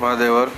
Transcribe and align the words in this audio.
महादेवर। 0.00 0.50